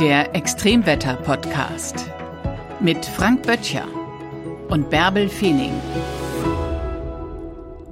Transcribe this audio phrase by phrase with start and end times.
[0.00, 2.10] Der Extremwetter-Podcast
[2.80, 3.86] mit Frank Böttcher
[4.68, 5.72] und Bärbel Feening.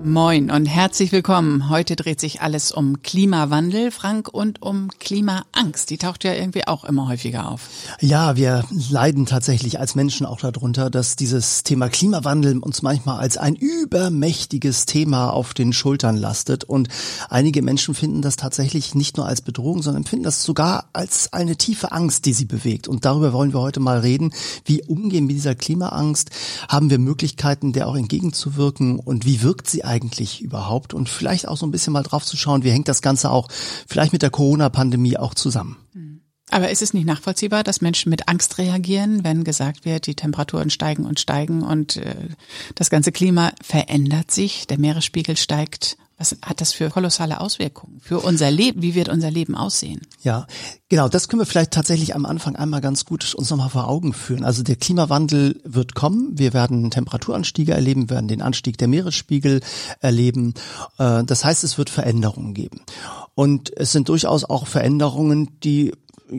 [0.05, 1.69] Moin und herzlich willkommen.
[1.69, 5.91] Heute dreht sich alles um Klimawandel, Frank, und um Klimaangst.
[5.91, 7.69] Die taucht ja irgendwie auch immer häufiger auf.
[8.01, 13.37] Ja, wir leiden tatsächlich als Menschen auch darunter, dass dieses Thema Klimawandel uns manchmal als
[13.37, 16.65] ein übermächtiges Thema auf den Schultern lastet.
[16.65, 16.89] Und
[17.29, 21.57] einige Menschen finden das tatsächlich nicht nur als Bedrohung, sondern empfinden das sogar als eine
[21.57, 22.89] tiefe Angst, die sie bewegt.
[22.89, 24.33] Und darüber wollen wir heute mal reden.
[24.65, 26.31] Wie umgehen mit dieser Klimaangst?
[26.69, 28.99] Haben wir Möglichkeiten, der auch entgegenzuwirken?
[28.99, 29.85] Und wie wirkt sie
[30.43, 30.95] überhaupt?
[30.95, 33.49] Und vielleicht auch so ein bisschen mal drauf zu schauen, wie hängt das Ganze auch
[33.87, 35.77] vielleicht mit der Corona-Pandemie auch zusammen.
[36.53, 40.69] Aber ist es nicht nachvollziehbar, dass Menschen mit Angst reagieren, wenn gesagt wird, die Temperaturen
[40.69, 42.29] steigen und steigen und äh,
[42.75, 48.21] das ganze Klima verändert sich, der Meeresspiegel steigt was hat das für kolossale Auswirkungen für
[48.21, 48.81] unser Leben?
[48.81, 50.03] Wie wird unser Leben aussehen?
[50.23, 50.47] Ja,
[50.89, 51.09] genau.
[51.09, 54.45] Das können wir vielleicht tatsächlich am Anfang einmal ganz gut uns nochmal vor Augen führen.
[54.45, 56.39] Also der Klimawandel wird kommen.
[56.39, 59.63] Wir werden Temperaturanstiege erleben, werden den Anstieg der Meeresspiegel
[59.99, 60.55] erleben.
[60.99, 62.83] Äh, das heißt, es wird Veränderungen geben.
[63.35, 65.93] Und es sind durchaus auch Veränderungen, die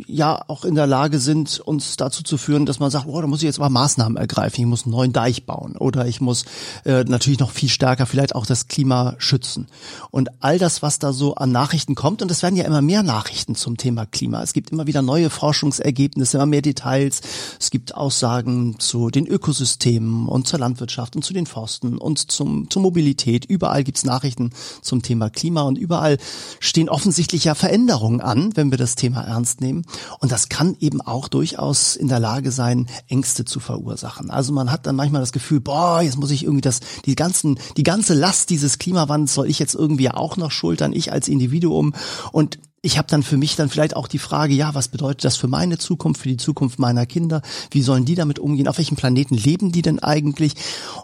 [0.07, 3.27] ja auch in der Lage sind, uns dazu zu führen, dass man sagt, oh, da
[3.27, 6.45] muss ich jetzt mal Maßnahmen ergreifen, ich muss einen neuen Deich bauen oder ich muss
[6.85, 9.67] äh, natürlich noch viel stärker vielleicht auch das Klima schützen.
[10.11, 13.03] Und all das, was da so an Nachrichten kommt, und es werden ja immer mehr
[13.03, 14.41] Nachrichten zum Thema Klima.
[14.41, 17.21] Es gibt immer wieder neue Forschungsergebnisse, immer mehr Details.
[17.59, 22.69] Es gibt Aussagen zu den Ökosystemen und zur Landwirtschaft und zu den Forsten und zum,
[22.69, 23.45] zur Mobilität.
[23.45, 26.17] Überall gibt's Nachrichten zum Thema Klima und überall
[26.59, 29.82] stehen offensichtlich ja Veränderungen an, wenn wir das Thema ernst nehmen.
[30.19, 34.29] Und das kann eben auch durchaus in der Lage sein, Ängste zu verursachen.
[34.29, 37.59] Also man hat dann manchmal das Gefühl, boah, jetzt muss ich irgendwie das, die ganzen,
[37.77, 41.93] die ganze Last dieses Klimawandels soll ich jetzt irgendwie auch noch schultern, ich als Individuum.
[42.31, 45.37] Und ich habe dann für mich dann vielleicht auch die Frage, ja, was bedeutet das
[45.37, 47.41] für meine Zukunft, für die Zukunft meiner Kinder?
[47.71, 48.67] Wie sollen die damit umgehen?
[48.67, 50.55] Auf welchem Planeten leben die denn eigentlich?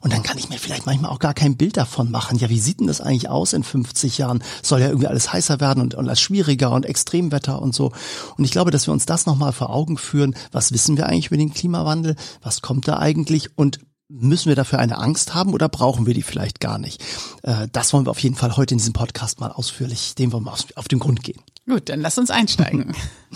[0.02, 2.38] Und dann kann ich mir vielleicht manchmal auch gar kein Bild davon machen.
[2.38, 4.44] Ja, wie sieht denn das eigentlich aus in 50 Jahren?
[4.62, 7.94] Soll ja irgendwie alles heißer werden und, und alles schwieriger und Extremwetter und so.
[8.36, 10.36] Und ich glaube, dass wir uns das nochmal vor Augen führen.
[10.52, 12.18] Was wissen wir eigentlich über den Klimawandel?
[12.42, 13.58] Was kommt da eigentlich?
[13.58, 13.80] Und
[14.10, 17.04] Müssen wir dafür eine Angst haben oder brauchen wir die vielleicht gar nicht?
[17.44, 20.40] Äh, das wollen wir auf jeden Fall heute in diesem Podcast mal ausführlich, dem wir
[20.40, 21.40] mal auf den Grund gehen.
[21.68, 22.94] Gut, dann lass uns einsteigen.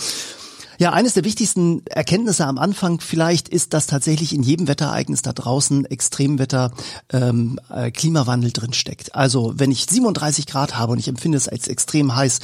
[0.80, 5.32] Ja, eines der wichtigsten Erkenntnisse am Anfang vielleicht ist, dass tatsächlich in jedem Wetterereignis da
[5.32, 6.72] draußen Extremwetter,
[7.12, 9.16] ähm, äh, Klimawandel drinsteckt.
[9.16, 12.40] Also wenn ich 37 Grad habe und ich empfinde es als extrem heiß,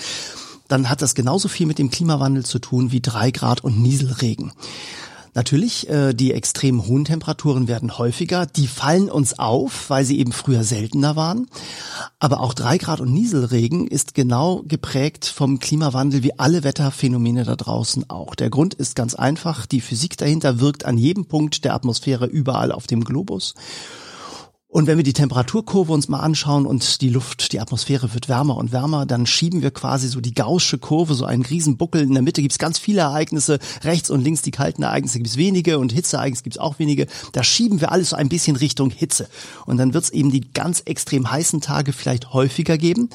[0.68, 4.54] dann hat das genauso viel mit dem Klimawandel zu tun wie drei Grad und Nieselregen.
[5.40, 8.46] Natürlich, äh, die extrem hohen Temperaturen werden häufiger.
[8.46, 11.48] Die fallen uns auf, weil sie eben früher seltener waren.
[12.20, 17.56] Aber auch drei Grad und Nieselregen ist genau geprägt vom Klimawandel wie alle Wetterphänomene da
[17.56, 18.36] draußen auch.
[18.36, 19.66] Der Grund ist ganz einfach.
[19.66, 23.54] Die Physik dahinter wirkt an jedem Punkt der Atmosphäre überall auf dem Globus.
[24.72, 28.56] Und wenn wir die Temperaturkurve uns mal anschauen und die Luft, die Atmosphäre wird wärmer
[28.56, 32.03] und wärmer, dann schieben wir quasi so die gaussche Kurve, so einen Riesenbuckel.
[32.03, 35.80] In der Mitte gibt's ganz viele Ereignisse, rechts und links die kalten Ereignisse gibt's wenige
[35.80, 37.07] und Hitzeereignisse gibt's auch wenige.
[37.31, 39.28] Da schieben wir alles so ein bisschen Richtung Hitze.
[39.66, 43.09] Und dann wird's eben die ganz extrem heißen Tage vielleicht häufiger geben.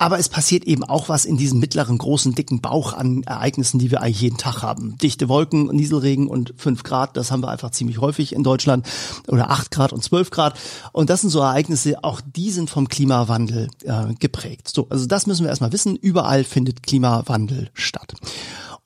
[0.00, 3.90] Aber es passiert eben auch was in diesem mittleren, großen, dicken Bauch an Ereignissen, die
[3.90, 4.96] wir eigentlich jeden Tag haben.
[4.96, 8.86] Dichte Wolken, Nieselregen und fünf Grad, das haben wir einfach ziemlich häufig in Deutschland.
[9.28, 10.58] Oder acht Grad und zwölf Grad.
[10.92, 14.68] Und das sind so Ereignisse, auch die sind vom Klimawandel äh, geprägt.
[14.68, 15.96] So, also das müssen wir erstmal wissen.
[15.96, 18.14] Überall findet Klimawandel statt.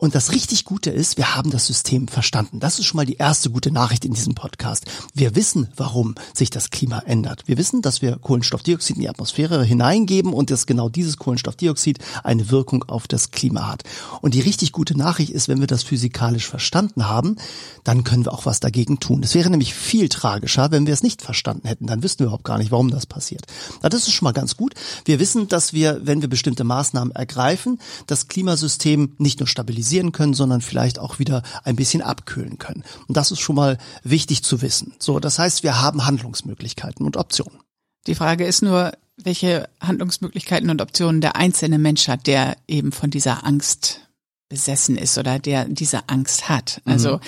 [0.04, 2.60] Und das richtig Gute ist, wir haben das System verstanden.
[2.60, 4.84] Das ist schon mal die erste gute Nachricht in diesem Podcast.
[5.15, 7.44] Wir wissen, warum sich das Klima ändert.
[7.47, 12.50] Wir wissen, dass wir Kohlenstoffdioxid in die Atmosphäre hineingeben und dass genau dieses Kohlenstoffdioxid eine
[12.50, 13.84] Wirkung auf das Klima hat.
[14.20, 17.36] Und die richtig gute Nachricht ist, wenn wir das physikalisch verstanden haben,
[17.82, 19.22] dann können wir auch was dagegen tun.
[19.22, 21.86] Es wäre nämlich viel tragischer, wenn wir es nicht verstanden hätten.
[21.86, 23.47] Dann wüssten wir überhaupt gar nicht, warum das passiert.
[23.82, 24.75] Na, das ist schon mal ganz gut.
[25.06, 30.12] Wir wissen, dass wir, wenn wir bestimmte Maßnahmen ergreifen, das Klimasystem nicht nur stabilisieren, stabilisieren
[30.12, 32.84] können, sondern vielleicht auch wieder ein bisschen abkühlen können.
[33.06, 34.94] Und das ist schon mal wichtig zu wissen.
[34.98, 37.60] So, das heißt, wir haben Handlungsmöglichkeiten und Optionen.
[38.06, 43.10] Die Frage ist nur, welche Handlungsmöglichkeiten und Optionen der einzelne Mensch hat, der eben von
[43.10, 44.00] dieser Angst
[44.48, 46.82] besessen ist oder der diese Angst hat.
[46.84, 47.20] Also mhm.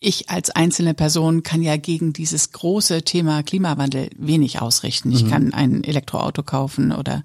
[0.00, 5.12] ich als einzelne Person kann ja gegen dieses große Thema Klimawandel wenig ausrichten.
[5.12, 5.30] Ich mhm.
[5.30, 7.22] kann ein Elektroauto kaufen oder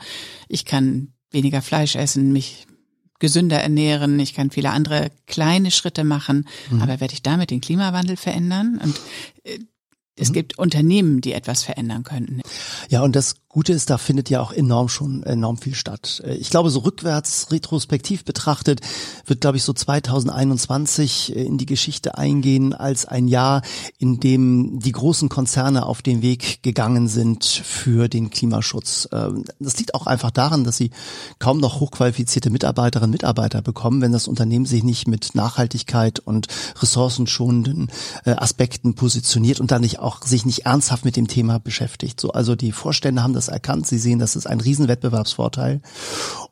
[0.50, 2.68] ich kann weniger Fleisch essen, mich
[3.24, 6.82] gesünder ernähren, ich kann viele andere kleine Schritte machen, mhm.
[6.82, 8.82] aber werde ich damit den Klimawandel verändern?
[8.84, 9.00] Und
[9.46, 9.60] äh,
[10.18, 10.34] es mhm.
[10.34, 12.42] gibt Unternehmen, die etwas verändern könnten.
[12.90, 16.24] Ja, und das Gute ist, da findet ja auch enorm schon enorm viel statt.
[16.26, 18.82] Äh, ich glaube, so rückwärts, retrospektiv betrachtet,
[19.28, 23.62] wird, glaube ich, so 2021 äh, in die Geschichte eingehen als ein Jahr,
[24.00, 29.08] in dem die großen Konzerne auf den Weg gegangen sind für den Klimaschutz.
[29.12, 30.90] Ähm, das liegt auch einfach daran, dass sie
[31.38, 36.48] kaum noch hochqualifizierte Mitarbeiterinnen und Mitarbeiter bekommen, wenn das Unternehmen sich nicht mit Nachhaltigkeit und
[36.82, 37.92] ressourcenschonenden
[38.26, 42.20] äh, Aspekten positioniert und dann nicht auch sich nicht ernsthaft mit dem Thema beschäftigt.
[42.20, 43.88] So, also die Vorstände haben das das erkannt.
[43.88, 45.82] Sie sehen, das ist ein Riesenwettbewerbsvorteil.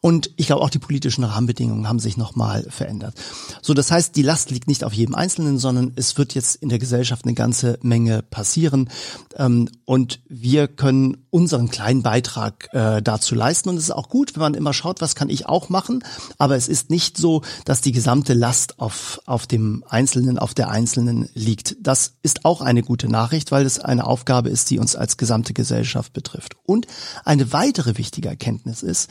[0.02, 3.16] Und ich glaube, auch die politischen Rahmenbedingungen haben sich nochmal verändert.
[3.62, 6.70] So, das heißt, die Last liegt nicht auf jedem Einzelnen, sondern es wird jetzt in
[6.70, 8.90] der Gesellschaft eine ganze Menge passieren.
[9.38, 13.70] Ähm, und wir können unseren kleinen Beitrag äh, dazu leisten.
[13.70, 16.04] Und es ist auch gut, wenn man immer schaut, was kann ich auch machen.
[16.38, 20.70] Aber es ist nicht so, dass die gesamte Last auf, auf dem Einzelnen, auf der
[20.70, 21.78] Einzelnen liegt.
[21.80, 25.54] Das ist auch eine gute Nachricht, weil es eine Aufgabe ist, die uns als gesamte
[25.54, 26.56] Gesellschaft betrifft.
[26.66, 26.81] Und
[27.26, 29.10] eine weitere wichtige Erkenntnis ist,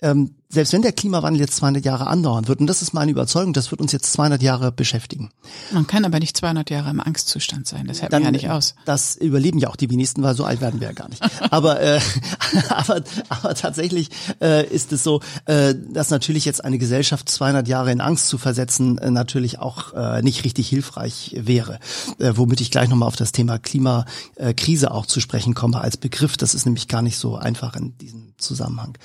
[0.00, 3.54] ähm, selbst wenn der Klimawandel jetzt 200 Jahre andauern wird, und das ist meine Überzeugung,
[3.54, 5.30] das wird uns jetzt 200 Jahre beschäftigen.
[5.72, 8.74] Man kann aber nicht 200 Jahre im Angstzustand sein, das hält man ja nicht aus.
[8.84, 11.22] Das überleben ja auch die wenigsten, weil so alt werden wir ja gar nicht.
[11.50, 12.00] aber, äh,
[12.68, 14.10] aber, aber tatsächlich
[14.42, 18.36] äh, ist es so, äh, dass natürlich jetzt eine Gesellschaft 200 Jahre in Angst zu
[18.36, 21.80] versetzen, äh, natürlich auch äh, nicht richtig hilfreich wäre.
[22.18, 26.36] Äh, womit ich gleich nochmal auf das Thema Klimakrise auch zu sprechen komme als Begriff.
[26.36, 28.98] Das ist nämlich gar nicht so einfach in diesem Zusammenhang.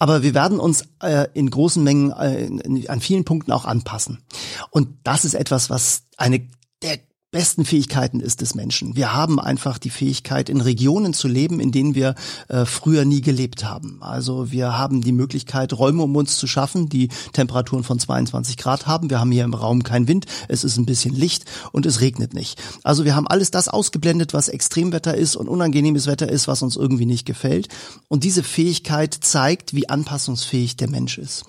[0.00, 4.22] Aber wir werden uns äh, in großen Mengen äh, an vielen Punkten auch anpassen.
[4.70, 6.48] Und das ist etwas, was eine
[6.82, 6.98] der
[7.30, 8.96] besten Fähigkeiten ist des Menschen.
[8.96, 12.14] Wir haben einfach die Fähigkeit, in Regionen zu leben, in denen wir
[12.48, 13.98] äh, früher nie gelebt haben.
[14.00, 18.86] Also wir haben die Möglichkeit, Räume um uns zu schaffen, die Temperaturen von 22 Grad
[18.86, 19.10] haben.
[19.10, 22.32] Wir haben hier im Raum keinen Wind, es ist ein bisschen Licht und es regnet
[22.32, 22.62] nicht.
[22.82, 26.76] Also wir haben alles das ausgeblendet, was Extremwetter ist und unangenehmes Wetter ist, was uns
[26.76, 27.68] irgendwie nicht gefällt.
[28.08, 31.44] Und diese Fähigkeit zeigt, wie anpassungsfähig der Mensch ist.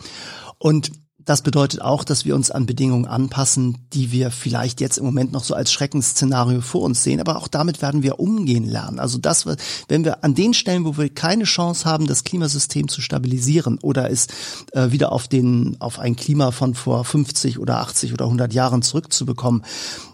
[0.58, 0.92] Und
[1.25, 5.31] das bedeutet auch, dass wir uns an Bedingungen anpassen, die wir vielleicht jetzt im Moment
[5.31, 7.19] noch so als Schreckensszenario vor uns sehen.
[7.19, 9.00] Aber auch damit werden wir umgehen lernen.
[9.00, 9.45] Also das,
[9.88, 14.10] wenn wir an den Stellen, wo wir keine Chance haben, das Klimasystem zu stabilisieren oder
[14.10, 14.27] es
[14.71, 18.81] äh, wieder auf den, auf ein Klima von vor 50 oder 80 oder 100 Jahren
[18.81, 19.63] zurückzubekommen,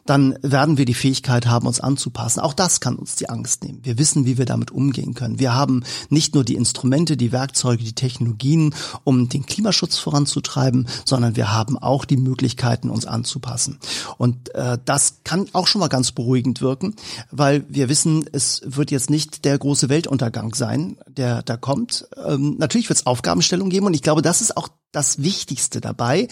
[0.06, 2.40] dann werden wir die Fähigkeit haben, uns anzupassen.
[2.40, 3.80] Auch das kann uns die Angst nehmen.
[3.84, 5.40] Wir wissen, wie wir damit umgehen können.
[5.40, 11.36] Wir haben nicht nur die Instrumente, die Werkzeuge, die Technologien, um den Klimaschutz voranzutreiben, sondern
[11.36, 13.80] wir haben auch die Möglichkeiten, uns anzupassen.
[14.18, 16.96] Und äh, das kann auch schon mal ganz beruhigend wirken,
[17.32, 22.08] weil wir wissen, es wird jetzt nicht der große Weltuntergang sein, der da kommt.
[22.24, 26.28] Ähm, natürlich wird es Aufgabenstellung geben und ich glaube, das ist auch das Wichtigste dabei,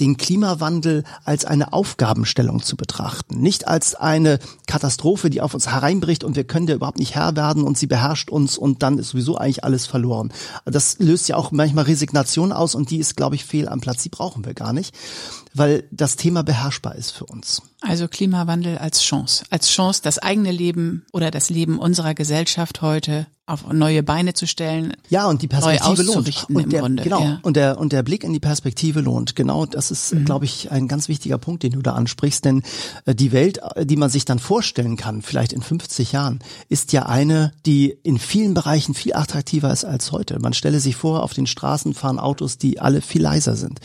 [0.00, 6.24] den Klimawandel als eine Aufgabenstellung zu betrachten, nicht als eine Katastrophe, die auf uns hereinbricht
[6.24, 9.10] und wir können der überhaupt nicht Herr werden und sie beherrscht uns und dann ist
[9.10, 10.32] sowieso eigentlich alles verloren.
[10.64, 14.02] Das löst ja auch manchmal Resignation aus und die ist, glaube ich, fehl am Platz.
[14.02, 14.94] Die brauchen wir gar nicht,
[15.58, 17.62] weil das Thema beherrschbar ist für uns.
[17.80, 23.26] Also Klimawandel als Chance, als Chance, das eigene Leben oder das Leben unserer Gesellschaft heute
[23.48, 24.92] auf neue Beine zu stellen.
[25.08, 26.46] Ja, und die Perspektive lohnt.
[26.50, 27.20] Und der, Grunde, genau.
[27.20, 27.38] Ja.
[27.42, 29.36] Und der, und der Blick in die Perspektive lohnt.
[29.36, 30.26] Genau, das ist, mhm.
[30.26, 32.44] glaube ich, ein ganz wichtiger Punkt, den du da ansprichst.
[32.44, 32.62] Denn
[33.06, 36.92] äh, die Welt, äh, die man sich dann vorstellen kann, vielleicht in 50 Jahren, ist
[36.92, 40.38] ja eine, die in vielen Bereichen viel attraktiver ist als heute.
[40.40, 43.80] Man stelle sich vor, auf den Straßen fahren Autos, die alle viel leiser sind.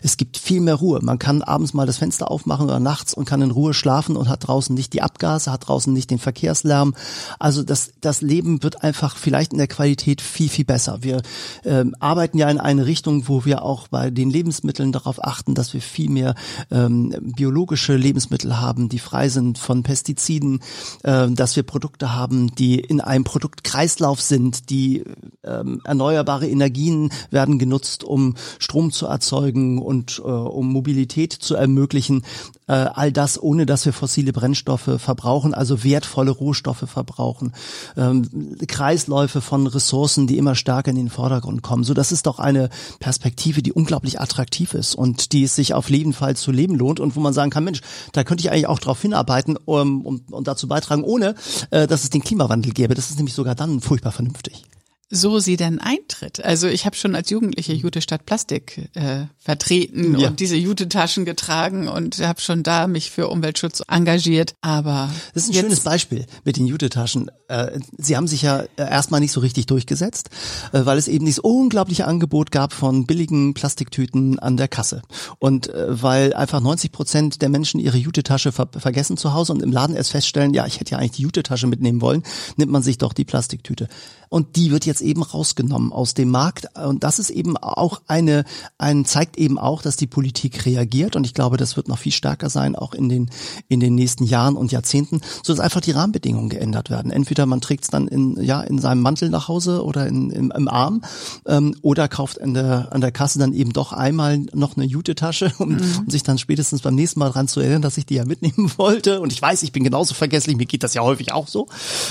[0.00, 1.00] Es gibt viel mehr Ruhe.
[1.02, 4.28] Man kann abends mal das Fenster aufmachen oder nachts und kann in Ruhe schlafen und
[4.28, 6.94] hat draußen nicht die Abgase, hat draußen nicht den Verkehrslärm.
[7.38, 10.98] Also das, das Leben wird einfach vielleicht in der Qualität viel, viel besser.
[11.02, 11.22] Wir
[11.64, 15.74] ähm, arbeiten ja in eine Richtung, wo wir auch bei den Lebensmitteln darauf achten, dass
[15.74, 16.34] wir viel mehr
[16.70, 20.60] ähm, biologische Lebensmittel haben, die frei sind von Pestiziden,
[21.02, 25.04] äh, dass wir Produkte haben, die in einem Produktkreislauf sind, die
[25.44, 32.24] ähm, erneuerbare Energien werden genutzt, um Strom zu erzeugen und äh, um Mobilität zu ermöglichen.
[32.66, 37.52] Äh, all das, ohne dass wir fossile Brennstoffe verbrauchen, also wertvolle Rohstoffe verbrauchen.
[37.96, 41.84] Ähm, Kreisläufe von Ressourcen, die immer stärker in den Vordergrund kommen.
[41.84, 42.68] So, das ist doch eine
[43.00, 47.00] Perspektive, die unglaublich attraktiv ist und die es sich auf jeden Fall zu leben lohnt
[47.00, 47.80] und wo man sagen kann, Mensch,
[48.12, 51.34] da könnte ich eigentlich auch darauf hinarbeiten um, um, und dazu beitragen, ohne
[51.70, 52.94] äh, dass es den Klimawandel gäbe.
[52.94, 54.64] Das ist nämlich sogar dann furchtbar vernünftig.
[55.10, 56.44] So sie denn eintritt.
[56.44, 60.28] Also ich habe schon als Jugendliche Jute statt Plastik äh, vertreten ja.
[60.28, 64.54] und diese Jute-Taschen getragen und habe schon da mich für Umweltschutz engagiert.
[64.60, 67.30] Aber das ist ein schönes Beispiel mit den Jute-Taschen.
[67.48, 70.28] Äh, sie haben sich ja äh, erstmal nicht so richtig durchgesetzt,
[70.72, 75.00] äh, weil es eben dieses unglaubliche Angebot gab von billigen Plastiktüten an der Kasse
[75.38, 79.62] und äh, weil einfach 90 Prozent der Menschen ihre Jute-Tasche ver vergessen zu Hause und
[79.62, 82.22] im Laden erst feststellen, ja, ich hätte ja eigentlich die Jute-Tasche mitnehmen wollen,
[82.56, 83.88] nimmt man sich doch die Plastiktüte
[84.28, 88.44] und die wird jetzt eben rausgenommen aus dem Markt und das ist eben auch eine
[88.78, 92.12] ein zeigt eben auch, dass die Politik reagiert und ich glaube, das wird noch viel
[92.12, 93.30] stärker sein auch in den
[93.68, 97.10] in den nächsten Jahren und Jahrzehnten, so dass einfach die Rahmenbedingungen geändert werden.
[97.10, 100.50] Entweder man trägt es dann in ja in seinem Mantel nach Hause oder in, im,
[100.50, 101.02] im Arm
[101.46, 105.52] ähm, oder kauft an der an der Kasse dann eben doch einmal noch eine Jute-Tasche,
[105.58, 105.80] um, mhm.
[106.04, 108.70] um sich dann spätestens beim nächsten Mal dran zu erinnern, dass ich die ja mitnehmen
[108.76, 109.20] wollte.
[109.20, 111.68] Und ich weiß, ich bin genauso vergesslich, mir geht das ja häufig auch so.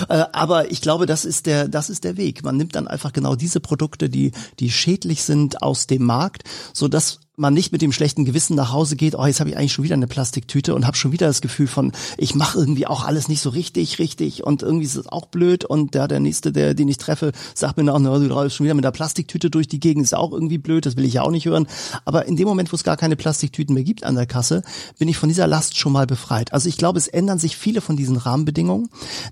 [0.09, 2.43] Äh, aber ich glaube, das ist der das ist der der Weg.
[2.43, 6.87] Man nimmt dann einfach genau diese Produkte, die, die schädlich sind, aus dem Markt, so
[6.87, 9.71] dass man nicht mit dem schlechten Gewissen nach Hause geht, oh, jetzt habe ich eigentlich
[9.71, 13.05] schon wieder eine Plastiktüte und habe schon wieder das Gefühl von, ich mache irgendwie auch
[13.05, 16.51] alles nicht so richtig, richtig und irgendwie ist es auch blöd und der, der nächste,
[16.51, 19.67] der, den ich treffe, sagt mir noch, du läufst schon wieder mit der Plastiktüte durch
[19.67, 21.67] die Gegend, ist auch irgendwie blöd, das will ich ja auch nicht hören.
[22.05, 24.63] Aber in dem Moment, wo es gar keine Plastiktüten mehr gibt an der Kasse,
[24.97, 26.53] bin ich von dieser Last schon mal befreit.
[26.53, 28.89] Also ich glaube, es ändern sich viele von diesen Rahmenbedingungen,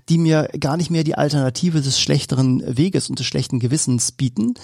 [0.08, 4.54] die mir gar nicht mehr die Alternative des schlechteren Weges und des schlechten Gewissens bieten,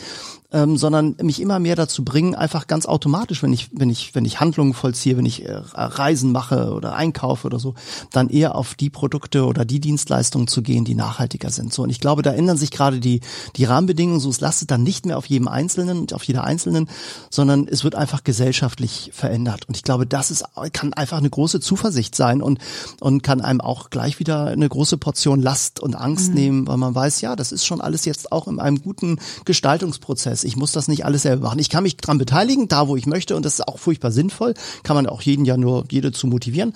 [0.52, 4.24] ähm, sondern mich immer mehr dazu bringen, einfach ganz automatisch, wenn ich, wenn ich, wenn
[4.24, 7.74] ich Handlungen vollziehe, wenn ich äh, Reisen mache oder einkaufe oder so,
[8.10, 11.72] dann eher auf die Produkte oder die Dienstleistungen zu gehen, die nachhaltiger sind.
[11.72, 13.20] So und ich glaube, da ändern sich gerade die
[13.56, 14.20] die Rahmenbedingungen.
[14.20, 16.88] So es lastet dann nicht mehr auf jedem Einzelnen und auf jeder Einzelnen,
[17.30, 19.68] sondern es wird einfach gesellschaftlich verändert.
[19.68, 22.58] Und ich glaube, das ist kann einfach eine große Zuversicht sein und
[23.00, 26.34] und kann einem auch gleich wieder eine große Portion Last und Angst mhm.
[26.34, 30.42] nehmen, weil man weiß, ja, das ist schon alles jetzt auch in einem guten Gestaltungsprozess
[30.44, 31.58] ich muss das nicht alles selber machen.
[31.58, 34.54] Ich kann mich dran beteiligen, da wo ich möchte, und das ist auch furchtbar sinnvoll.
[34.82, 36.72] Kann man auch jeden ja nur jede zu motivieren.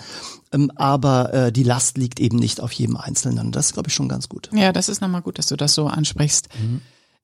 [0.53, 3.51] Ähm, aber äh, die Last liegt eben nicht auf jedem Einzelnen.
[3.51, 4.49] Das ist, glaube ich, schon ganz gut.
[4.53, 6.49] Ja, das ist nochmal gut, dass du das so ansprichst.
[6.61, 6.81] Mhm.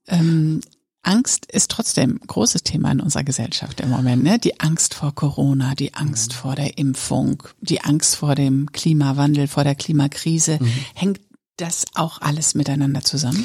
[0.08, 0.60] Ähm,
[1.02, 4.22] Angst ist trotzdem ein großes Thema in unserer Gesellschaft im Moment.
[4.22, 4.38] Ne?
[4.38, 6.36] Die Angst vor Corona, die Angst mhm.
[6.36, 10.58] vor der Impfung, die Angst vor dem Klimawandel, vor der Klimakrise.
[10.60, 10.72] Mhm.
[10.94, 11.20] Hängt
[11.56, 13.44] das auch alles miteinander zusammen?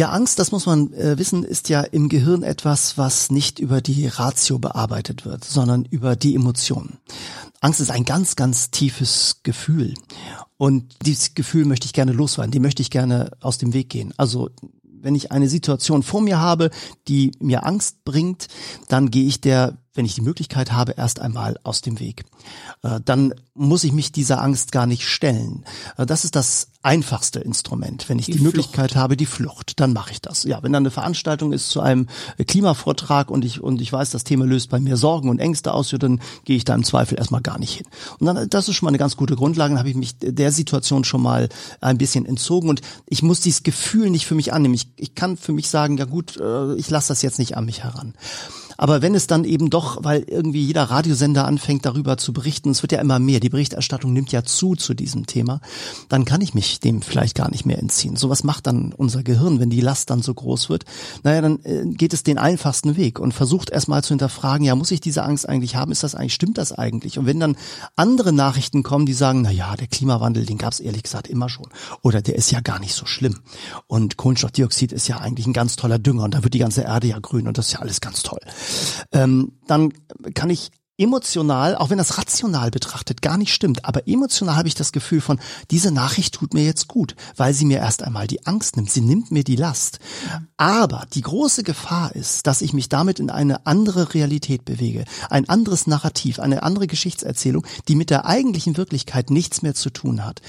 [0.00, 3.82] Ja, Angst, das muss man äh, wissen, ist ja im Gehirn etwas, was nicht über
[3.82, 6.96] die Ratio bearbeitet wird, sondern über die Emotionen.
[7.60, 9.92] Angst ist ein ganz, ganz tiefes Gefühl.
[10.56, 14.14] Und dieses Gefühl möchte ich gerne loswerden, die möchte ich gerne aus dem Weg gehen.
[14.16, 14.48] Also
[14.82, 16.70] wenn ich eine Situation vor mir habe,
[17.06, 18.48] die mir Angst bringt,
[18.88, 22.24] dann gehe ich der wenn ich die Möglichkeit habe, erst einmal aus dem Weg.
[22.82, 25.66] Äh, dann muss ich mich dieser Angst gar nicht stellen.
[25.98, 28.08] Äh, das ist das einfachste Instrument.
[28.08, 30.44] Wenn ich die, die Möglichkeit habe, die Flucht, dann mache ich das.
[30.44, 32.06] Ja, wenn dann eine Veranstaltung ist zu einem
[32.46, 35.90] Klimavortrag und ich und ich weiß, das Thema löst bei mir Sorgen und Ängste aus,
[35.90, 37.86] dann gehe ich da im Zweifel erstmal gar nicht hin.
[38.18, 39.74] Und dann das ist schon mal eine ganz gute Grundlage.
[39.74, 41.50] Dann habe ich mich der Situation schon mal
[41.82, 44.72] ein bisschen entzogen und ich muss dieses Gefühl nicht für mich annehmen.
[44.72, 47.66] Ich, ich kann für mich sagen, ja gut, äh, ich lasse das jetzt nicht an
[47.66, 48.14] mich heran.
[48.80, 52.80] Aber wenn es dann eben doch, weil irgendwie jeder Radiosender anfängt darüber zu berichten, es
[52.80, 55.60] wird ja immer mehr, die Berichterstattung nimmt ja zu zu diesem Thema,
[56.08, 58.16] dann kann ich mich dem vielleicht gar nicht mehr entziehen.
[58.16, 60.86] So was macht dann unser Gehirn, wenn die Last dann so groß wird?
[61.24, 64.90] Naja, dann äh, geht es den einfachsten Weg und versucht erstmal zu hinterfragen, ja, muss
[64.92, 65.92] ich diese Angst eigentlich haben?
[65.92, 67.18] Ist das eigentlich, stimmt das eigentlich?
[67.18, 67.56] Und wenn dann
[67.96, 71.50] andere Nachrichten kommen, die sagen, na ja, der Klimawandel, den gab es ehrlich gesagt immer
[71.50, 71.66] schon.
[72.00, 73.40] Oder der ist ja gar nicht so schlimm.
[73.88, 77.08] Und Kohlenstoffdioxid ist ja eigentlich ein ganz toller Dünger und da wird die ganze Erde
[77.08, 78.40] ja grün und das ist ja alles ganz toll
[79.12, 79.92] ähm, dann
[80.34, 84.74] kann ich emotional, auch wenn das rational betrachtet gar nicht stimmt, aber emotional habe ich
[84.74, 88.46] das Gefühl von, diese Nachricht tut mir jetzt gut, weil sie mir erst einmal die
[88.46, 89.98] Angst nimmt, sie nimmt mir die Last.
[90.58, 95.48] Aber die große Gefahr ist, dass ich mich damit in eine andere Realität bewege, ein
[95.48, 100.42] anderes Narrativ, eine andere Geschichtserzählung, die mit der eigentlichen Wirklichkeit nichts mehr zu tun hat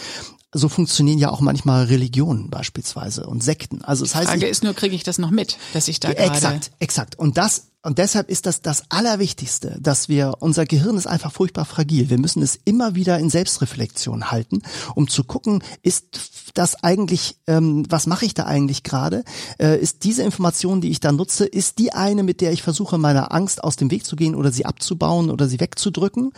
[0.53, 3.85] so funktionieren ja auch manchmal Religionen beispielsweise und Sekten.
[3.85, 6.09] Also das heißt, Die Frage ist nur, kriege ich das noch mit, dass ich da
[6.09, 7.17] ja, gerade exakt, exakt.
[7.17, 11.65] Und das und deshalb ist das das Allerwichtigste, dass wir, unser Gehirn ist einfach furchtbar
[11.65, 12.11] fragil.
[12.11, 14.61] Wir müssen es immer wieder in Selbstreflexion halten,
[14.93, 16.19] um zu gucken, ist
[16.53, 19.23] das eigentlich, ähm, was mache ich da eigentlich gerade?
[19.59, 23.00] Äh, ist diese Information, die ich da nutze, ist die eine, mit der ich versuche,
[23.00, 26.33] meiner Angst aus dem Weg zu gehen oder sie abzubauen oder sie wegzudrücken?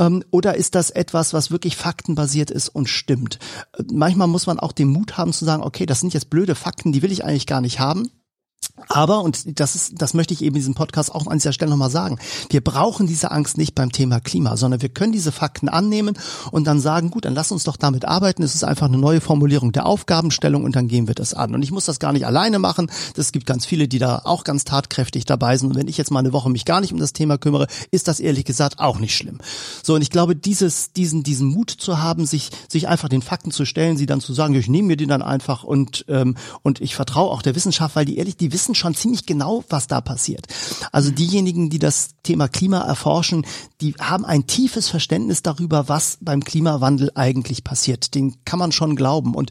[0.00, 3.38] Ähm, oder ist das etwas, was wirklich faktenbasiert ist und stimmt?
[3.78, 6.56] Äh, manchmal muss man auch den Mut haben zu sagen, okay, das sind jetzt blöde
[6.56, 8.10] Fakten, die will ich eigentlich gar nicht haben
[8.88, 11.70] Aber, und das ist, das möchte ich eben in diesem Podcast auch an dieser Stelle
[11.70, 12.18] nochmal sagen,
[12.50, 16.16] wir brauchen diese Angst nicht beim Thema Klima, sondern wir können diese Fakten annehmen
[16.50, 18.42] und dann sagen, gut, dann lass uns doch damit arbeiten.
[18.42, 21.54] Es ist einfach eine neue Formulierung der Aufgabenstellung und dann gehen wir das an.
[21.54, 22.90] Und ich muss das gar nicht alleine machen.
[23.16, 25.70] Es gibt ganz viele, die da auch ganz tatkräftig dabei sind.
[25.70, 28.08] Und wenn ich jetzt mal eine Woche mich gar nicht um das Thema kümmere, ist
[28.08, 29.38] das ehrlich gesagt auch nicht schlimm.
[29.82, 33.50] So, und ich glaube, dieses, diesen, diesen Mut zu haben, sich, sich einfach den Fakten
[33.50, 36.80] zu stellen, sie dann zu sagen, ich nehme mir die dann einfach und, ähm, und
[36.80, 40.00] ich vertraue auch der Wissenschaft, weil die ehrlich, die wissen schon ziemlich genau, was da
[40.00, 40.46] passiert.
[40.92, 43.44] Also diejenigen, die das Thema Klima erforschen,
[43.80, 48.14] die haben ein tiefes Verständnis darüber, was beim Klimawandel eigentlich passiert.
[48.14, 49.34] Den kann man schon glauben.
[49.34, 49.50] Und,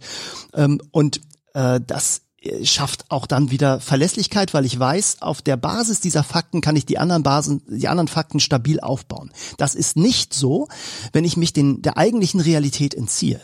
[0.54, 1.20] ähm, und
[1.54, 2.22] äh, das
[2.64, 6.86] schafft auch dann wieder Verlässlichkeit, weil ich weiß, auf der Basis dieser Fakten kann ich
[6.86, 9.32] die anderen Basen, die anderen Fakten stabil aufbauen.
[9.58, 10.68] Das ist nicht so,
[11.12, 13.42] wenn ich mich den, der eigentlichen Realität entziehe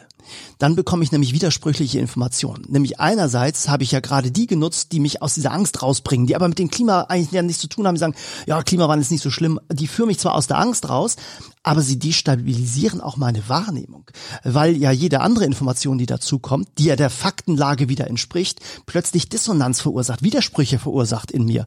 [0.57, 2.65] dann bekomme ich nämlich widersprüchliche Informationen.
[2.69, 6.35] Nämlich einerseits habe ich ja gerade die genutzt, die mich aus dieser Angst rausbringen, die
[6.35, 8.15] aber mit dem Klima eigentlich nichts zu tun haben, die sagen,
[8.45, 11.15] ja, Klimawandel ist nicht so schlimm, die führen mich zwar aus der Angst raus,
[11.63, 14.05] aber sie destabilisieren auch meine Wahrnehmung,
[14.43, 19.29] weil ja jede andere Information, die dazu kommt, die ja der Faktenlage wieder entspricht, plötzlich
[19.29, 21.65] Dissonanz verursacht, Widersprüche verursacht in mir.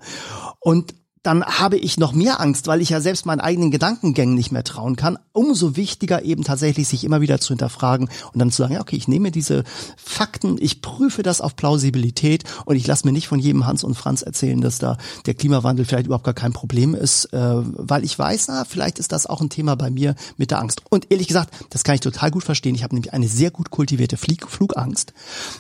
[0.59, 4.53] Und dann habe ich noch mehr Angst, weil ich ja selbst meinen eigenen Gedankengängen nicht
[4.53, 5.19] mehr trauen kann.
[5.33, 8.97] Umso wichtiger eben tatsächlich, sich immer wieder zu hinterfragen und dann zu sagen, ja, okay,
[8.97, 9.65] ich nehme diese
[9.99, 13.97] Fakten, ich prüfe das auf Plausibilität und ich lasse mir nicht von jedem Hans und
[13.97, 14.97] Franz erzählen, dass da
[15.27, 19.13] der Klimawandel vielleicht überhaupt gar kein Problem ist, äh, weil ich weiß, na, vielleicht ist
[19.13, 20.83] das auch ein Thema bei mir mit der Angst.
[20.89, 22.75] Und ehrlich gesagt, das kann ich total gut verstehen.
[22.75, 25.13] Ich habe nämlich eine sehr gut kultivierte Flieg Flugangst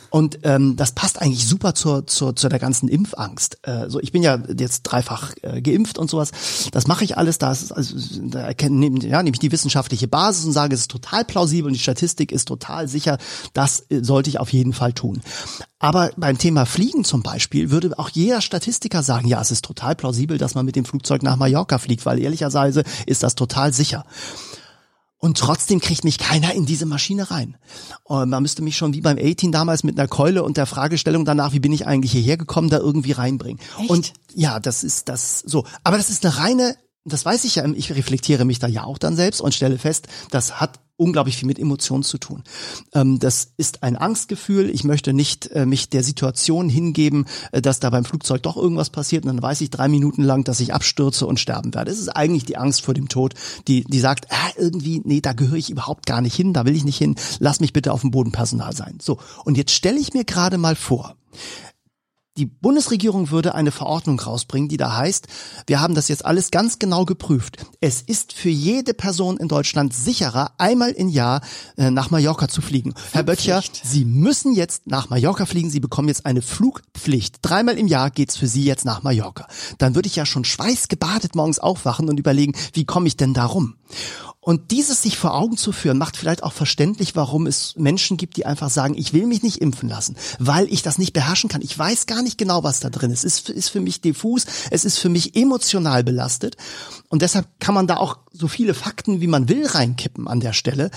[0.09, 3.59] und ähm, das passt eigentlich super zur, zur, zur der ganzen Impfangst.
[3.63, 6.31] Äh, so, ich bin ja jetzt dreifach äh, äh, geimpft und sowas.
[6.73, 10.53] Das mache ich alles, da, also, da erkenne, ja, nehme ich die wissenschaftliche Basis und
[10.53, 13.19] sage, es ist total plausibel und die Statistik ist total sicher,
[13.53, 15.21] das äh, sollte ich auf jeden Fall tun.
[15.79, 19.97] Aber beim Thema Fliegen zum Beispiel würde auch jeder Statistiker sagen, ja, es ist total
[19.97, 24.05] plausibel, dass man mit dem Flugzeug nach Mallorca fliegt, weil ehrlicherweise ist das total sicher.
[25.21, 27.57] Und trotzdem kriegt mich keiner in diese Maschine rein.
[28.05, 31.27] Und man müsste mich schon wie beim A-Team damals mit einer Keule und der Fragestellung
[31.27, 33.61] danach, wie bin ich eigentlich hierher gekommen, da irgendwie reinbringen.
[33.79, 33.91] Echt?
[33.91, 35.67] Und ja, das ist das so.
[35.85, 36.75] Aber das ist eine reine
[37.05, 40.07] das weiß ich ja, ich reflektiere mich da ja auch dann selbst und stelle fest,
[40.31, 42.45] das hat unglaublich viel mit Emotionen zu tun.
[42.93, 44.71] Ähm, das ist ein Angstgefühl.
[44.71, 48.91] Ich möchte nicht äh, mich der Situation hingeben, äh, dass da beim Flugzeug doch irgendwas
[48.91, 51.91] passiert und dann weiß ich drei Minuten lang, dass ich abstürze und sterben werde.
[51.91, 53.35] Es ist eigentlich die Angst vor dem Tod,
[53.67, 56.77] die, die sagt, ah, irgendwie, nee, da gehöre ich überhaupt gar nicht hin, da will
[56.77, 58.99] ich nicht hin, lass mich bitte auf dem Bodenpersonal sein.
[59.01, 61.17] So, und jetzt stelle ich mir gerade mal vor,
[62.37, 65.27] die Bundesregierung würde eine Verordnung rausbringen, die da heißt,
[65.67, 67.67] wir haben das jetzt alles ganz genau geprüft.
[67.81, 71.41] Es ist für jede Person in Deutschland sicherer, einmal im Jahr
[71.77, 72.95] äh, nach Mallorca zu fliegen.
[73.13, 75.71] Herr Böttcher, Sie müssen jetzt nach Mallorca fliegen.
[75.71, 77.39] Sie bekommen jetzt eine Flugpflicht.
[77.43, 79.49] Dreimal im Jahr geht's für Sie jetzt nach Mallorca.
[79.79, 83.45] Dann würde ich ja schon schweißgebadet morgens aufwachen und überlegen, wie komme ich denn da
[83.47, 83.75] rum?
[84.43, 88.39] Und dieses sich vor Augen zu führen, macht vielleicht auch verständlich, warum es Menschen gibt,
[88.39, 91.61] die einfach sagen, ich will mich nicht impfen lassen, weil ich das nicht beherrschen kann.
[91.61, 93.25] Ich weiß gar nicht genau, was da drin ist.
[93.25, 96.57] Es ist für mich diffus, es ist für mich emotional belastet.
[97.11, 100.55] Und deshalb kann man da auch so viele Fakten, wie man will, reinkippen an der
[100.55, 100.91] Stelle.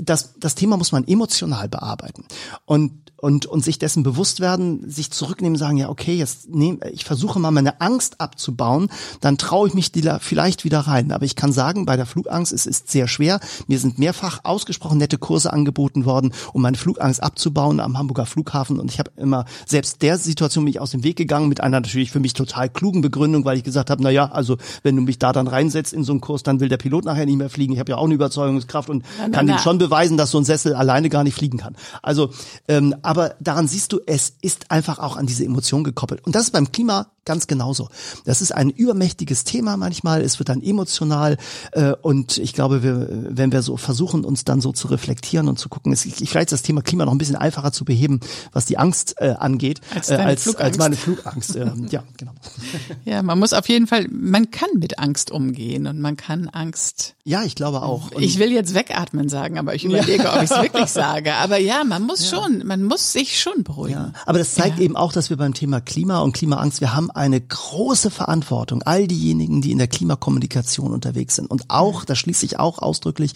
[0.00, 2.24] Das, das Thema muss man emotional bearbeiten.
[2.64, 7.06] Und und, und sich dessen bewusst werden, sich zurücknehmen, sagen, ja, okay, jetzt nehm, ich
[7.06, 8.90] versuche mal meine Angst abzubauen,
[9.22, 11.10] dann traue ich mich die vielleicht wieder rein.
[11.10, 13.40] Aber ich kann sagen, bei der Flugangst, es ist sehr schwer.
[13.66, 18.78] Mir sind mehrfach ausgesprochen nette Kurse angeboten worden, um meine Flugangst abzubauen am Hamburger Flughafen.
[18.80, 22.10] Und ich habe immer selbst der Situation mich aus dem Weg gegangen mit einer natürlich
[22.10, 25.18] für mich total klugen Begründung, weil ich gesagt habe, na ja, also wenn du mich
[25.18, 27.72] da dann reinsetzt in so einen Kurs, dann will der Pilot nachher nicht mehr fliegen.
[27.72, 29.54] Ich habe ja auch eine Überzeugungskraft und na, na, kann na.
[29.54, 31.76] ihm schon beweisen, dass so ein Sessel alleine gar nicht fliegen kann.
[32.02, 32.30] Also
[32.68, 36.24] ähm, aber daran siehst du, es ist einfach auch an diese Emotion gekoppelt.
[36.26, 37.88] Und das ist beim Klima ganz genauso.
[38.24, 41.36] Das ist ein übermächtiges Thema manchmal, es wird dann emotional
[41.72, 45.58] äh, und ich glaube, wir, wenn wir so versuchen, uns dann so zu reflektieren und
[45.58, 48.20] zu gucken, ist vielleicht ist das Thema Klima noch ein bisschen einfacher zu beheben,
[48.52, 51.56] was die Angst äh, angeht, als, äh, als, als meine Flugangst.
[51.56, 52.32] äh, ja, genau.
[53.04, 57.14] Ja, man muss auf jeden Fall, man kann mit Angst umgehen und man kann Angst.
[57.24, 58.12] Ja, ich glaube auch.
[58.12, 60.36] Und ich will jetzt wegatmen sagen, aber ich überlege, ja.
[60.36, 61.34] ob ich es wirklich sage.
[61.34, 62.36] Aber ja, man muss ja.
[62.36, 63.94] schon, man muss sich schon beruhigen.
[63.94, 64.12] Ja.
[64.26, 67.40] Aber das zeigt eben auch, dass wir beim Thema Klima und Klimaangst, wir haben eine
[67.40, 72.58] große Verantwortung, all diejenigen, die in der Klimakommunikation unterwegs sind und auch, da schließe ich
[72.58, 73.32] auch ausdrücklich,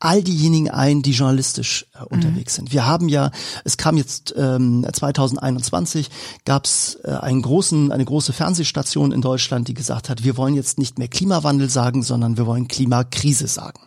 [0.00, 2.56] all diejenigen ein, die journalistisch äh, unterwegs mhm.
[2.56, 2.72] sind.
[2.72, 3.30] Wir haben ja,
[3.64, 6.10] es kam jetzt ähm, 2021,
[6.44, 10.54] gab es äh, einen großen, eine große Fernsehstation in Deutschland, die gesagt hat, wir wollen
[10.54, 13.80] jetzt nicht mehr Klimawandel sagen, sondern wir wollen Klimakrise sagen.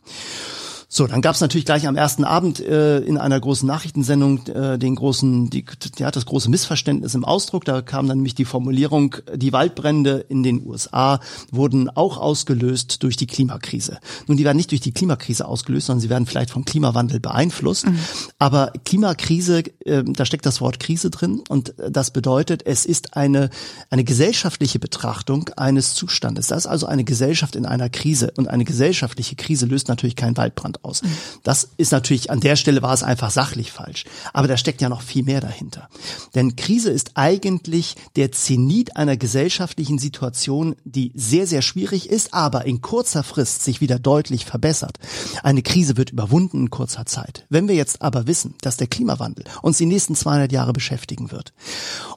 [0.97, 4.79] So, dann gab es natürlich gleich am ersten Abend äh, in einer großen Nachrichtensendung äh,
[4.79, 5.65] den großen, die,
[5.97, 7.65] ja, das große Missverständnis im Ausdruck.
[7.65, 11.19] Da kam dann nämlich die Formulierung, die Waldbrände in den USA
[11.51, 13.97] wurden auch ausgelöst durch die Klimakrise.
[14.27, 17.87] Nun, die werden nicht durch die Klimakrise ausgelöst, sondern sie werden vielleicht vom Klimawandel beeinflusst.
[17.87, 17.99] Mhm.
[18.39, 23.49] Aber Klimakrise, äh, da steckt das Wort Krise drin und das bedeutet, es ist eine,
[23.89, 26.47] eine gesellschaftliche Betrachtung eines Zustandes.
[26.47, 30.37] Das ist also eine Gesellschaft in einer Krise und eine gesellschaftliche Krise löst natürlich keinen
[30.37, 31.01] Waldbrand aus.
[31.43, 34.05] Das ist natürlich, an der Stelle war es einfach sachlich falsch.
[34.33, 35.89] Aber da steckt ja noch viel mehr dahinter.
[36.35, 42.65] Denn Krise ist eigentlich der Zenit einer gesellschaftlichen Situation, die sehr, sehr schwierig ist, aber
[42.65, 44.97] in kurzer Frist sich wieder deutlich verbessert.
[45.43, 47.45] Eine Krise wird überwunden in kurzer Zeit.
[47.49, 51.53] Wenn wir jetzt aber wissen, dass der Klimawandel uns die nächsten 200 Jahre beschäftigen wird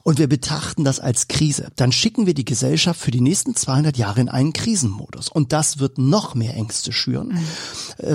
[0.03, 3.97] und wir betrachten das als Krise, dann schicken wir die Gesellschaft für die nächsten 200
[3.97, 5.29] Jahre in einen Krisenmodus.
[5.29, 7.43] Und das wird noch mehr Ängste schüren, mhm.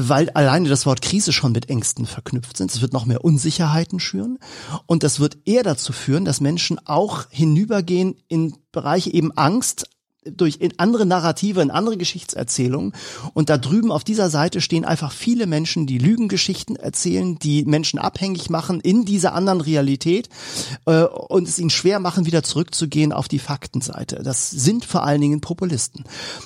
[0.08, 2.74] weil alleine das Wort Krise schon mit Ängsten verknüpft sind.
[2.74, 4.38] Es wird noch mehr Unsicherheiten schüren
[4.86, 9.88] und das wird eher dazu führen, dass Menschen auch hinübergehen in Bereiche eben Angst,
[10.24, 12.92] durch in andere Narrative, in andere Geschichtserzählungen.
[13.34, 17.98] Und da drüben auf dieser Seite stehen einfach viele Menschen, die Lügengeschichten erzählen, die Menschen
[17.98, 20.28] abhängig machen in dieser anderen Realität
[20.86, 24.22] äh, und es ihnen schwer machen, wieder zurückzugehen auf die Faktenseite.
[24.22, 26.04] Das sind vor allen Dingen Populisten.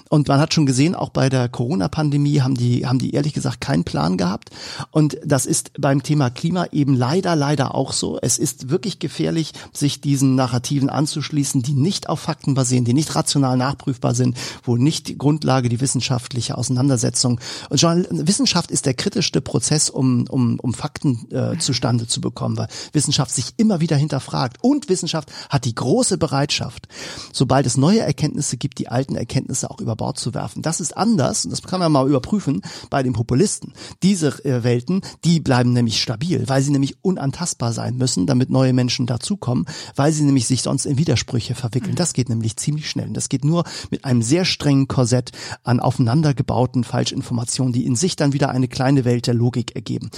[0.09, 3.61] Und man hat schon gesehen, auch bei der Corona-Pandemie haben die, haben die ehrlich gesagt
[3.61, 4.51] keinen Plan gehabt.
[4.91, 8.19] Und das ist beim Thema Klima eben leider, leider auch so.
[8.21, 13.15] Es ist wirklich gefährlich, sich diesen Narrativen anzuschließen, die nicht auf Fakten basieren, die nicht
[13.15, 17.41] rational nachprüfbar sind, wo nicht die Grundlage die wissenschaftliche Auseinandersetzung.
[17.69, 22.69] Und Wissenschaft ist der kritischste Prozess, um, um, um Fakten äh, zustande zu bekommen, weil
[22.93, 24.59] Wissenschaft sich immer wieder hinterfragt.
[24.63, 26.89] Und Wissenschaft hat die große Bereitschaft,
[27.33, 30.63] sobald es neue Erkenntnisse gibt, die alten Erkenntnisse auch über Bord zu werfen.
[30.63, 33.73] Das ist anders, und das kann man mal überprüfen, bei den Populisten.
[34.03, 38.73] Diese äh, Welten, die bleiben nämlich stabil, weil sie nämlich unantastbar sein müssen, damit neue
[38.73, 41.95] Menschen dazukommen, weil sie nämlich sich sonst in Widersprüche verwickeln.
[41.95, 43.09] Das geht nämlich ziemlich schnell.
[43.09, 45.33] Und das geht nur nur mit einem sehr strengen Korsett
[45.65, 50.11] an aufeinandergebauten Falschinformationen, die in sich dann wieder eine kleine Welt der Logik ergeben.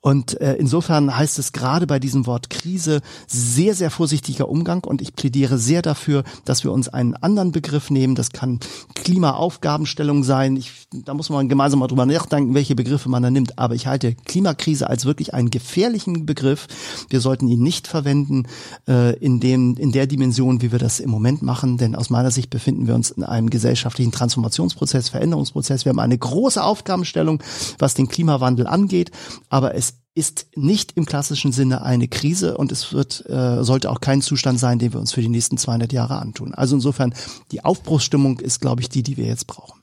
[0.00, 5.02] Und äh, insofern heißt es gerade bei diesem Wort Krise sehr, sehr vorsichtiger Umgang und
[5.02, 8.14] ich plädiere sehr dafür, dass wir uns einen anderen Begriff nehmen.
[8.14, 8.60] Das kann
[8.94, 10.56] Klimaaufgabenstellung sein.
[10.56, 13.58] Ich, da muss man gemeinsam mal drüber nachdenken, welche Begriffe man da nimmt.
[13.58, 16.66] Aber ich halte Klimakrise als wirklich einen gefährlichen Begriff.
[17.08, 18.46] Wir sollten ihn nicht verwenden
[18.86, 21.78] äh, in, dem, in der Dimension, wie wir das im Moment machen.
[21.78, 25.84] Denn aus meiner Sicht befinden wir uns in einem gesellschaftlichen Transformationsprozess, Veränderungsprozess.
[25.84, 27.42] Wir haben eine große Aufgabenstellung,
[27.78, 29.10] was den Klimawandel angeht.
[29.48, 34.00] Aber es ist nicht im klassischen Sinne eine Krise und es wird, äh, sollte auch
[34.00, 36.54] kein Zustand sein, den wir uns für die nächsten 200 Jahre antun.
[36.54, 37.14] Also insofern,
[37.52, 39.80] die Aufbruchsstimmung ist, glaube ich, die, die wir jetzt brauchen.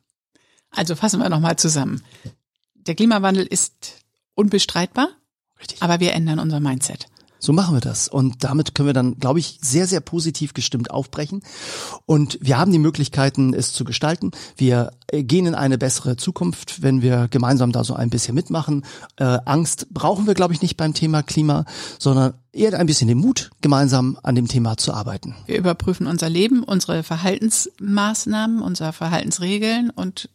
[0.72, 2.04] Also fassen wir nochmal zusammen.
[2.74, 4.02] Der Klimawandel ist
[4.36, 5.08] unbestreitbar,
[5.60, 5.82] Richtig.
[5.82, 7.08] aber wir ändern unser Mindset.
[7.46, 8.08] So machen wir das.
[8.08, 11.44] Und damit können wir dann, glaube ich, sehr, sehr positiv gestimmt aufbrechen.
[12.08, 14.32] Und wir haben die Möglichkeiten, es zu gestalten.
[14.58, 18.84] Wir äh, gehen in eine bessere Zukunft, wenn wir gemeinsam da so ein bisschen mitmachen.
[19.18, 21.66] Äh, Angst brauchen wir, glaube ich, nicht beim Thema Klima,
[22.00, 25.36] sondern eher ein bisschen den Mut, gemeinsam an dem Thema zu arbeiten.
[25.46, 30.30] Wir überprüfen unser Leben, unsere Verhaltensmaßnahmen, unsere Verhaltensregeln und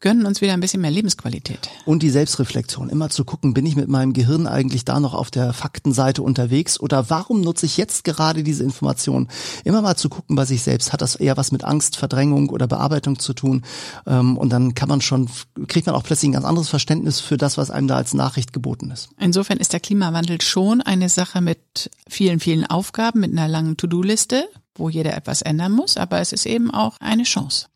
[0.00, 1.68] gönnen uns wieder ein bisschen mehr Lebensqualität.
[1.84, 5.30] Und die Selbstreflexion, immer zu gucken, bin ich mit meinem Gehirn eigentlich da noch auf
[5.30, 9.28] der Faktenseite unterwegs oder warum nutze ich jetzt gerade diese Information?
[9.64, 12.66] Immer mal zu gucken bei sich selbst, hat das eher was mit Angst, Verdrängung oder
[12.66, 13.62] Bearbeitung zu tun?
[14.06, 15.28] Ähm, und dann kann man schon,
[15.68, 18.52] kriegt man auch plötzlich ein ganz anderes Verständnis für das, was einem da als Nachricht
[18.52, 19.10] geboten ist.
[19.18, 24.48] Insofern ist der Klimawandel schon eine Sache mit vielen, vielen Aufgaben, mit einer langen To-Do-Liste,
[24.74, 27.66] wo jeder etwas ändern muss, aber es ist eben auch eine Chance.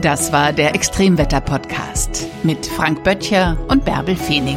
[0.00, 4.56] Das war der Extremwetter-Podcast mit Frank Böttcher und Bärbel Feening.